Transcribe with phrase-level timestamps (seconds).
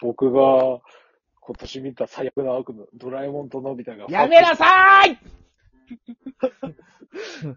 [0.00, 0.80] 僕が
[1.40, 4.06] 今年見た最悪の悪夢、ドラえもんとのび太が。
[4.08, 5.18] やめなさーい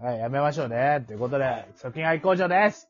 [0.00, 1.02] はい、やめましょうね。
[1.06, 1.44] ということで、
[1.76, 2.88] 貯金愛好者です。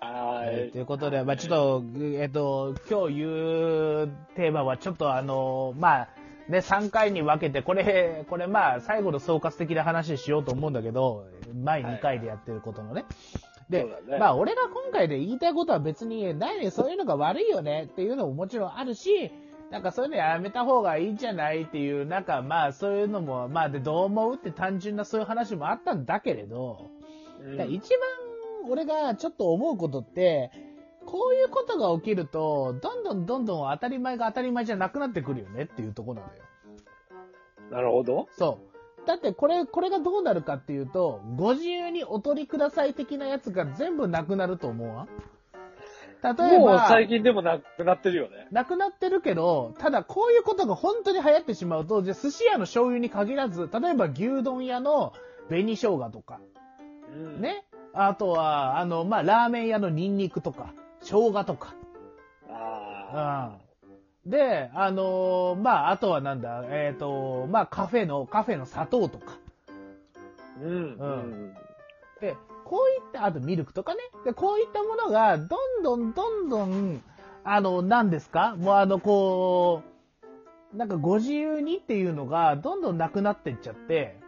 [0.00, 0.72] はえーい。
[0.72, 1.82] ということで、まあちょっと、
[2.18, 6.08] えっ、と、今日言うテーマはちょっとあの、まあ
[6.48, 13.04] ね、3回に分けて、これ、これまあ最後の総括的な話しようと思うんだけど、前2回でやってることのね。
[13.04, 13.08] で、
[13.42, 19.30] そうだねまあ俺が今回で言いたいことは別に、何そういうのが悪いよねっていうのももちろんあるし、
[19.70, 26.86] なんかそういうのやめた方がいいんじゃないっていう、なんかまあそういうのも、まあでどう思うって単純なそういう話もあったんだけれど、
[27.40, 27.98] うん一番
[28.68, 30.50] 俺がちょっと思うことって、
[31.06, 36.42] こういうことが起きると、どんどんどんどん当たり前が当たり前じゃなくなってくるよねっていうところなのよ。
[37.70, 38.28] なるほど。
[38.32, 38.67] そう。
[39.08, 45.08] だってこれ、これがどうなるかっていうと、ご自由にお取りください的なやつが全部なくなると思うわ。
[46.22, 48.48] 例えもうば、最近でもなくなってるよね。
[48.50, 55.14] なくなってるけど、ただこういうことが本当に流行ってしまうと、じゃあ寿司屋の醤油に限らず、例えば牛丼屋の
[55.48, 56.40] 紅生姜とか、
[57.10, 57.40] うん。
[57.40, 57.64] ね？
[57.94, 61.74] あとは、あの、まあ、ラーメン屋のニンニクとか、生姜とか。
[62.50, 63.67] あうん。
[64.28, 69.38] で、あのーまあ、あとはなんだ、えっ、と、まあ、カフェの、カフェの砂糖とか。
[69.68, 70.60] あ。
[70.62, 70.70] うん。
[70.70, 71.54] うん。
[72.20, 74.00] で、こういった、あとミルクとかね。
[74.24, 77.02] で、こういったものが、どんどんどんどん、
[77.44, 78.54] あの、何ですか？
[78.56, 79.82] もうあの、こ
[80.74, 84.18] う、なんかご自由にっていうのが、どんどんなくなっていっちゃって、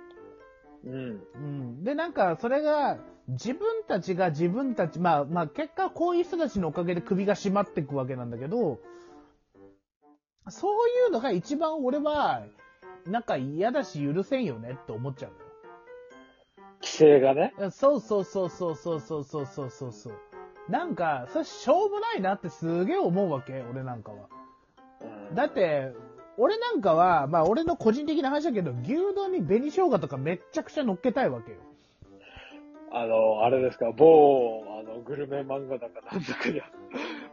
[0.86, 1.22] うん。
[1.34, 1.84] うん。
[1.84, 2.96] で、なんか、それが、
[3.28, 8.78] 自分たちが自分たち、まあ、まあ、結果、こういう人たちのおかげで首が締まっていくわけなんだけど、
[10.50, 12.42] そういうのが一番俺は、
[13.06, 15.44] なんか嫌だし許せんよねって思っちゃうのよ。
[16.80, 17.54] 規制がね。
[17.70, 20.12] そうそうそうそうそうそうそうそうそうそう。
[20.70, 24.28] なんか、それしょうもないなってすげえ思うわけ、俺なんかは。
[25.02, 25.92] うんだって、
[26.36, 31.58] 俺なんかは、まあ俺の個人的な話だけど、牛丼に紅生姜とかめっちゃくちゃ乗っけたいわけよ。
[32.92, 36.60] あの、あれですか、某、あの、グルメ漫画だかなんだかに、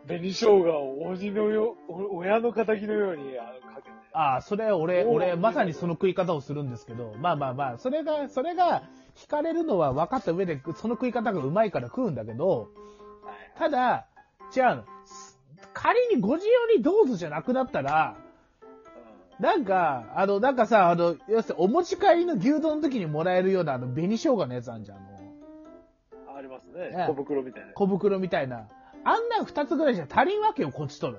[0.08, 3.90] 紅生姜を鬼のよ、お親の仇のように、あの、かけて。
[4.14, 8.84] ああ、それ俺、俺、まさにその食い方をするんですけど、まあまあまあ、それが、それが、
[9.16, 12.70] 惹かれるのは分かった上で、その食い方がうまいから食うんだけど、
[13.58, 14.08] ただ、
[14.56, 14.84] 違うの。
[15.06, 15.38] す
[15.74, 18.16] 仮にご自由にどうぞじゃなくなったら、
[19.40, 27.06] なんか、あの、なんかさ、あの、要するにお持ち帰りの牛丼の時にもらえるような、あの、紅生姜のやつあんじゃん、あの、ありますええね。
[27.08, 27.74] 小袋みたいな。
[27.74, 28.68] 小袋みたいな。
[29.08, 31.18] あんなん二つぐらいじゃ足りんわけよ、こっちとる。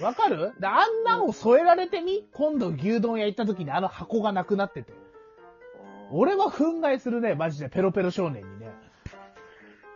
[0.00, 0.52] わかる？
[0.60, 2.28] であんなんを添えられてみ？
[2.32, 4.92] 今度牛丼屋行った時にあの箱がなくなってて。
[6.12, 8.68] 俺は憤慨するね、マジで、ペロペロ少年にね。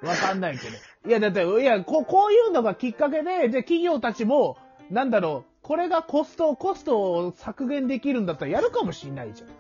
[0.03, 0.77] わかんないけど。
[1.07, 4.57] いや、だって、いや、ここういうのがきっかけで、じゃあ企業たちも、
[4.91, 9.51] なんだろう、これがコスト、コストを削減できるんだったらやるかもしんないじゃん。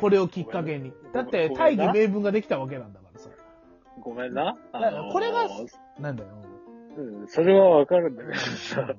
[0.00, 0.92] これをきっかけに。
[1.12, 3.09] だって、大義名分ができたわけなんだからさ。
[4.00, 4.56] ごめんな。
[4.72, 5.66] だからこれがあの
[5.98, 6.28] なんだよ。
[6.96, 8.94] うん、それはわかるんだけどさ、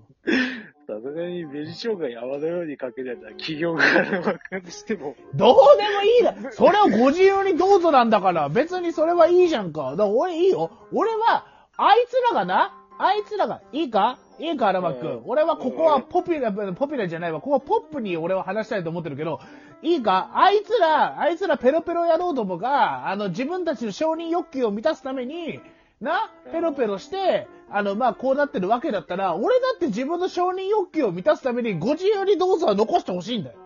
[0.88, 9.92] さすがに紅生姜山のようにかけるやつは企業側のわかにしても、どうでもいいだそれをご自由にどうぞなんだから、別にそれはいいじゃんか。
[9.92, 10.72] だから俺いいよ。
[10.94, 11.46] 俺は、
[11.78, 14.18] あいつらがな、あいつらが、いいか？
[14.40, 15.12] いいか、荒牧君。
[15.12, 17.40] うん俺はここはポピュラー、ポピュラーじゃないわ。
[17.42, 19.40] ここはポップに俺は話したいと思ってるけど、
[19.82, 20.32] いいか？
[20.34, 25.60] あいつら、あいつらペロペロ野郎どもが、あの、自分たちの承認欲求を満たすために、
[26.00, 33.58] な、ペロペロして、あの、まあ、こうなってるわけだったら、俺だって自分の承認欲求を満たすために、ご自由にどうぞは残してほしいんだよ。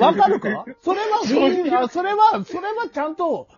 [0.00, 0.66] わかるか？
[0.82, 1.20] それは、
[1.88, 3.48] それは、それはちゃんと、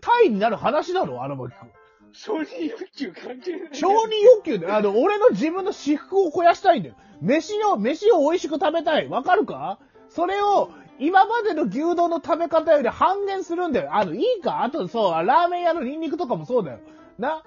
[0.00, 1.68] 大になる話だろ、荒牧君。
[2.12, 3.61] 承認欲求関係ない。
[3.82, 6.94] 承認欲求で、あの、俺の自分の私服を肥やしたいんだよ。
[7.20, 9.08] 飯を、飯を美味しく食べたい。
[9.08, 9.78] わかるか？
[10.08, 13.90] それを、今までの牛丼の食べ方より半減するんだよ。
[13.94, 14.62] あの、いいか？
[14.62, 16.78] あと、そう、ラーメン屋のニンニクとかもそうだよ。
[17.18, 17.42] な、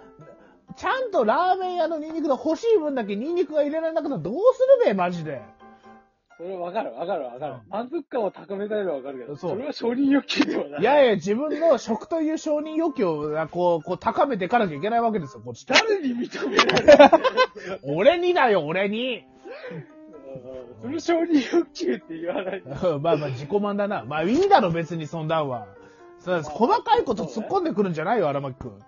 [0.75, 5.41] ちゃんとラーメン屋のニンニクの欲しい分だけニンニクが入れられなくてどうするべ、マジで。
[6.37, 7.61] それはわかるわかるわかるうん。
[7.69, 10.81] 満足感を高めたいのはわかるけど、そうそれは承認欲求ではない。
[10.81, 15.73] いやいや、自分の食という承認欲求を、こう、こう、高めていかなきゃいけないわけですよ、こっちと。
[15.73, 17.79] 誰に認められる？
[17.87, 19.23] 俺にだよ、俺に。
[20.83, 22.63] それ承認欲求って言わない。
[23.01, 24.03] まあまあ自己満だな。
[24.05, 25.67] まあいいだろ、別にそんなんは。
[26.19, 28.79] そう細かいこと突っ込んでくるんじゃないよ、荒牧くん。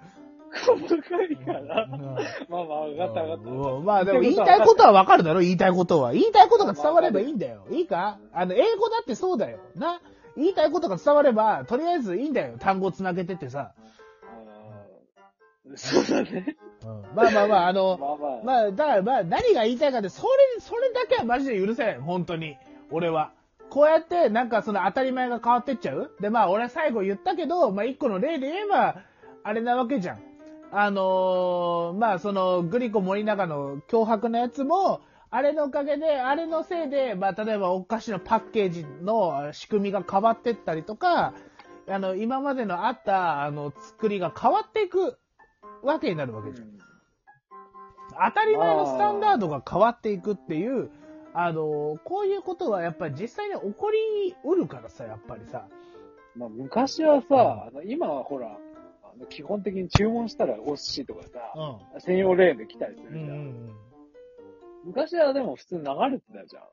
[0.57, 1.87] 細かいから。
[1.87, 3.51] まあまあ、わかったわかった。
[3.51, 6.13] うんまあでも言いたいことはわかるだろ、言いたいことは。
[6.13, 7.65] 言いたいことが伝わればいいんだよ。
[7.69, 8.19] いいか？
[8.33, 9.59] あの、英語だってそうだよ。
[9.75, 10.01] な？
[10.35, 12.57] 言いたいことが伝われば、とりあえずいいんだよ。
[12.59, 13.73] 単語つなげてってさ。
[14.23, 16.55] あそうだね。
[16.83, 17.01] うん。
[17.15, 18.41] まあまあまあ、あの、まあまあ。
[18.43, 22.01] まあ、だからまあ、何が言いたいかって、それ、それだけはマジで許せん。
[22.01, 22.55] 本当に。
[22.91, 23.31] 俺は。
[23.69, 29.01] こうやって、なんかその当たり前が変わってっちゃうで、まあ、俺最後言ったけど、まあ、一個の例で言えば、
[29.43, 30.19] あれなわけじゃん。
[30.71, 41.33] あのーまあ、その、グリコ森永の脅迫のやつも、あれのおかげで、あれのせいで、まあ、例えばお菓子のパッケージの仕組みが変わってったりとか、
[41.89, 45.17] あの、今までのあった、あの、作りが変わっていく
[45.83, 46.67] わけになるわけじゃん。
[48.09, 50.89] 当たり前のスタンダードが変わっていくっていう、
[51.33, 55.67] あの、こういうことはやっぱり実際に起こりうるからさ、やっぱりさ。
[56.35, 58.57] まあ、昔はさ、あの今はほら、
[59.25, 61.39] 基本的に注文したらお寿司とかさ、
[61.95, 63.07] う専用レーンで来たりすん。
[63.07, 63.37] うるじゃん。
[63.37, 63.75] ん
[64.85, 66.63] 昔はでも普通に流れてたじゃん。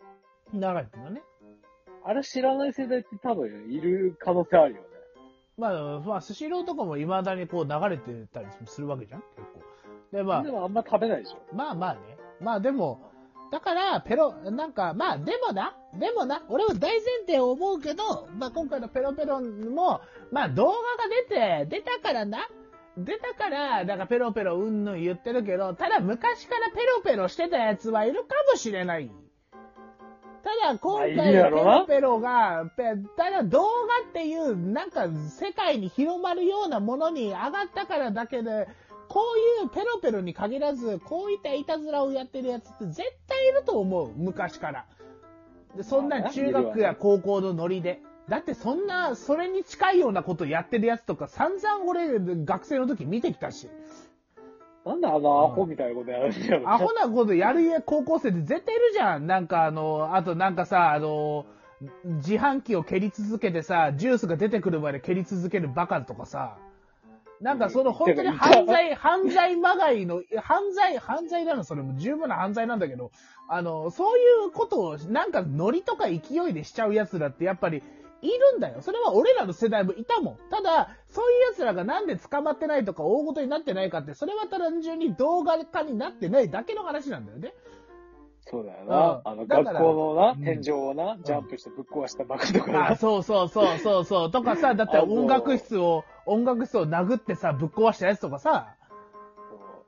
[0.55, 0.61] うん。
[0.61, 1.23] 長いけどね。
[2.05, 4.89] あれ知らない世代って多分いる可能性あるよね。
[5.57, 10.17] まあ、まあ、スシローとかも未だにこう流れてたりするわけじゃん結構。
[10.17, 11.39] で、まあで、もあんま食べないでしょ。
[11.55, 12.01] まあまあね。
[12.41, 13.11] まあでも、
[13.55, 20.01] だから、ペロ、なんか、まあでもな、でもな、俺は大前提を思うけど、まあ今回のペロペロも、
[20.33, 20.77] まあ動画が
[21.29, 22.49] 出て、出たからな、
[22.99, 29.09] 出たから、なんかペロペロうんぬん言ってるけど、ただ昔からペロペロしてたやつはいるかもしれない。
[30.43, 32.83] ただ今回のペロペロが、ペ
[33.17, 38.67] ただ動画っていう、なんか世界に広まるようなものに上がったからだけで、
[39.15, 39.21] こ
[39.61, 44.87] ういうペロペロに限らず、こういったいたずらをやってるやつって絶対いると思う、昔から。
[45.77, 48.03] でそんまあなな中学や高校のノリで。
[48.29, 53.69] だってそんな、それに近いようなことやってるやつとか散々俺、学生の時見てきたし。
[54.85, 59.29] なんであのアホみたいなことやるんだろうアホなことやる高校生って絶対いるじゃん。
[59.29, 61.47] なんかあの、あとなんかさ、あの、
[62.05, 66.59] 自販機を蹴り続けてさ、ジュースが出てくるまで蹴り続けるバカとかさ、
[67.45, 73.13] なんかその本当に犯罪、犯罪まがいの、犯罪、犯罪なの、それも十分な犯罪なんだけど、
[73.51, 76.17] あの、そういうことを、なんかノリとか勢
[76.49, 77.83] いでしちゃう奴らってやっぱり、
[78.23, 78.81] いるんだよ。
[78.81, 80.39] それは俺らの世代もいたもん。
[80.49, 87.53] ただ、そういう奴らがなんで捕まってないとか大事になってないかって、それは単純に動画化になってないだけの話なんだよね。
[88.47, 89.23] そうだよな。
[89.25, 89.33] うん。
[89.33, 90.45] あの、だから学校のな、うん。
[90.45, 92.97] 天井をな、ジャンプしてぶっ壊したバカとかあ、な。
[92.97, 94.31] そうそうそうそうそう。
[94.31, 98.75] とかさ、 だってあの音楽室を、音楽室を殴ってさ、ぶっ壊したやつとかさ、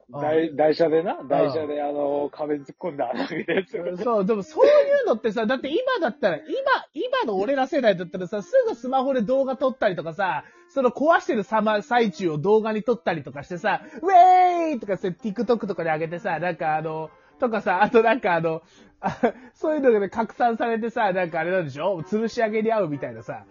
[0.08, 4.70] 台台車でな、台車であの、壁に突っ込んだ穴開けたやつが そう、でもそうい
[5.02, 6.46] うのってさ、だって今だったら、今、
[6.94, 18.62] 今の俺ら世代だったらさ、すぐスマホで動画撮ったりとかさ、その壊してるさま、最中を動画に撮ったりとかしてさ、ウェーイとかさ、TikTok とかで上げてさ、なんかあの、とかさ、あとなんかあの、
[19.00, 19.18] あ
[19.54, 22.02] そういうのがね、拡散されてさ、なんかあれなんでしょ？
[22.02, 23.44] 吊るし上げに合うみたいなさ、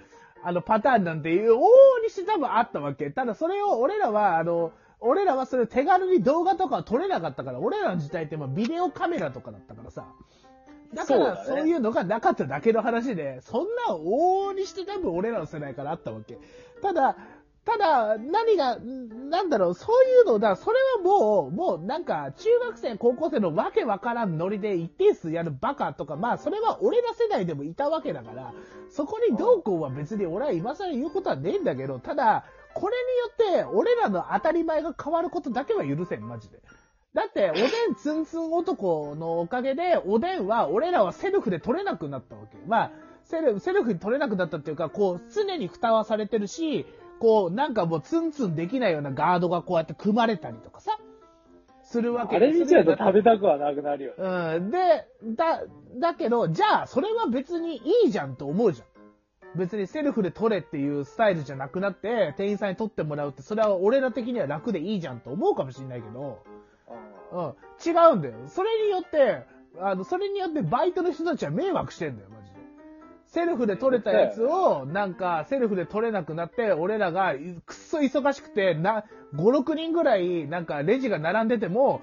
[0.44, 1.64] あのパターンなんていう、往々
[2.04, 3.10] にして多分あったわけ。
[3.12, 10.06] ただそれを俺らは、あの、俺らはそれ手軽に動画とかは撮れなかったから、俺らの時代ってまあビデオカメラとかだったからさ。
[10.94, 16.38] だからそういうのがなかっただけの話で、そんな往々にして多分俺らの世代からあったわけ。
[16.82, 17.18] ただ、
[17.66, 28.54] ただ、何が、なんだろう、そういうのだ、それはもう、もうなんか、中学生、高校生のわけわからんノリで一定数やるバカとか、まあ、それは俺ら世代でもいたわけだから、
[28.90, 32.46] そこにどうこうは別に俺は今更言うことはねえんだけど、ただ、
[32.76, 32.96] これ
[33.48, 36.60] によって、俺らの当たり前が変わることだけは許せん、マジで。
[37.16, 42.58] だって、おでんツンツン男のおかげで、おでんは俺らはセルフで取れなくなったわけ。
[42.68, 42.92] まあ、
[43.24, 46.86] セルセルフに取れなくなったっていうか、こう、常に蓋はされてるし、
[47.20, 50.98] こう、なんかもうツンツンできないようなガードがこうやって組まれたりとかさ、
[51.84, 54.16] するわけあれ見ちゃうと食べたくはなくなるよね。
[54.18, 54.72] うん。
[54.72, 55.64] で、だ、
[56.00, 58.88] だけど、じゃあ、それは別にいいじゃんと思うじゃん。
[59.58, 66.44] 別にセルフで取れっていうスタイルじゃなくなって、店員さんに取ってもらうって、それは俺ら的には楽でいいじゃんと思うかもしれないけど、
[67.32, 67.54] うんうん。
[67.86, 68.36] 違うんだよ。
[68.48, 69.46] それによって、
[69.80, 72.30] あの、それによってバイトの人たちは迷惑してんだよ。
[73.36, 77.34] セルフで取れたやつを、なんか、セルフで取れなくなって、俺らが
[77.66, 82.00] くっそ忙しくて、な、5、6人ぐらい、なんか、レジが並んでても、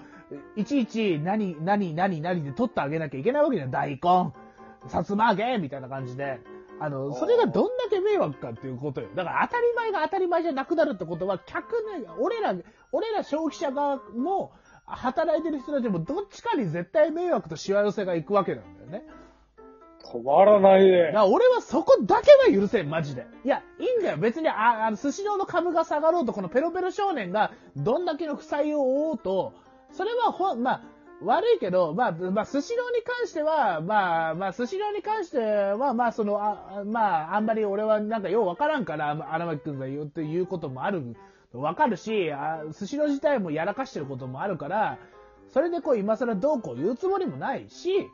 [0.57, 3.71] いちいち、何、何、何、何で取ってあげなきゃいけないわけじゃん。
[3.71, 4.33] 大根、
[4.89, 6.39] さつま揚げみたいな感じで。
[6.79, 9.09] あの、それがどんだけ迷惑かっていうことよ。
[9.15, 12.55] だから当たり前が当たり前じゃなくなるってことは、客ね、俺ら、
[12.93, 14.53] 俺ら消費者側も、
[14.85, 19.07] 働いてる人たちもどっちかに絶対迷惑としわ寄せがいくわけなんだよね。
[20.04, 21.12] 止まらないだかね。
[21.12, 23.26] ら俺はそこだけは許せん、マジで。
[23.44, 24.16] いや、いいんだよ。
[24.18, 29.52] 別に、あ、あの、寿司のの株が下がろうと、このペロペロ少年がどんだけの負債を負おうと、
[29.92, 30.80] それはほん、まあ、
[31.25, 41.16] 悪いけど、まあ、まあ、寿司ローに関しては、まあ、まあ、寿司ローに関しては、まあ、その、あ、まあ、あんまり俺はなんかようわからんから、荒牧くんが言うっていうこともある
[41.52, 44.99] わかるし、あスシロー自体もやらかしてることもあるから、
[45.49, 48.09] それでこう今更どうこう言うつもりもないし、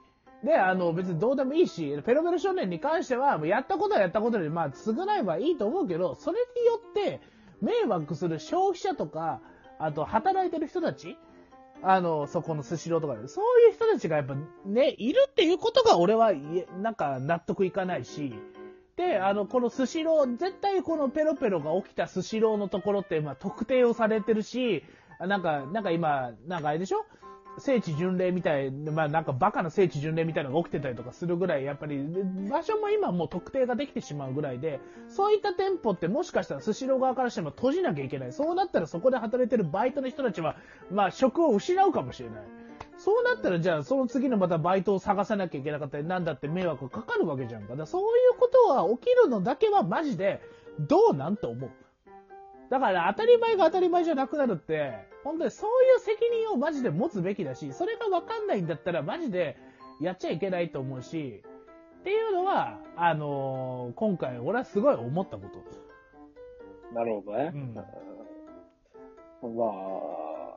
[0.45, 7.21] で、あの、別にどうでもいいし、ペロペロ少年に関しては、もうやったことはやったことで、まあ、償えばいいと思うけど、それによって、
[7.61, 9.41] 迷惑する消費者とか、
[9.81, 11.17] あと、働いてる人たち
[11.83, 16.33] あの、そこのスシローとかで、そういう人たちがやっぱね、いるっていうことが俺は、
[16.83, 18.33] なんか納得いかないし、
[18.97, 24.85] で、あの、このスシロー、絶対このペロペロが起きたスシローのところって、まあ、特定をされてるし、
[25.21, 27.05] なんか、なんか今、なんかあれでしょ？
[27.57, 32.05] 聖地巡礼みたい、まあなんかバカな聖地巡礼みたいなのが起きてたりとかするぐらい、やっぱり
[32.51, 38.33] 場所も今もう特定ができてしまうぐらいで、そういった店舗ってもしかしたらスシロー側からしても閉じなきゃいけない。
[38.33, 40.57] そうなったらそこで働いてるバイトの人たちは、
[40.93, 42.43] まあ職を失うかもしれない。
[42.97, 47.75] そうなったらじゃあその次のまたバイトを探さなきゃいけなかったり、なんだって迷惑かかるわけじゃんか。
[47.75, 48.05] だかそうい
[48.37, 50.41] うことは起きるのだけはマジで、
[50.81, 51.71] どうなんと思う。
[52.71, 54.93] だから当たり前が当たり前じゃなくなるって、
[55.25, 59.57] 本当にそういう責任をマジで持つべきだし、それがわかんないんだったらマジで
[60.01, 61.43] やっちゃいけないと思うし、
[62.01, 66.95] っていうのは、あのー今回俺はすごい思ったこと。
[66.95, 67.53] なるほどね。
[67.55, 67.83] うんま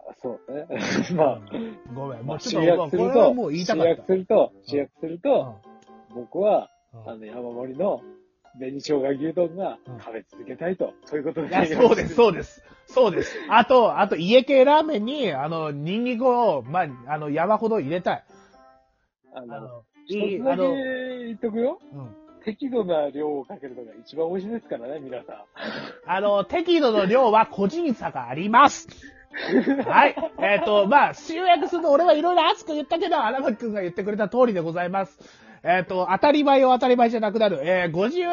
[0.10, 0.66] あ、そうね。
[1.16, 1.42] まあ、
[1.94, 3.90] ごめん、もまあ、うちょっと、集約するとこれはもう、言いたかった。
[3.92, 5.56] 集約すると、集約すると、
[6.12, 8.02] う僕は、んうんあの、山盛りの
[8.60, 12.64] 紅生姜牛丼がうん食べ続けたいと、そういうことでいや、そうです、そうです。
[12.88, 13.38] そうです。
[13.50, 18.24] あと、あと、家系ラーメンに、あの、ニンニクを、まあ、あの、山ほど入れたい。
[19.34, 21.80] あの、あの、いい、一つだけあの、言っとくよ。
[21.94, 22.16] うん。
[22.44, 25.36] 適度な量をかけるのが一番美味しいですからね、皆さん。
[26.06, 28.88] あの、適度の量は個人差があります。
[29.88, 30.16] はい。
[30.40, 35.20] えっ、と、まあ、集約すると俺はいろいろ熱く言ったけど、荒牧くんが言ってくれた通りでございます。
[35.64, 37.60] えっ、と、当たり前を当たり前じゃなくなる。
[37.64, 38.30] えー、50